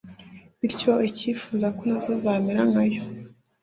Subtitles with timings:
[0.59, 3.01] bityo ikifuza ko na zo zamera nka yo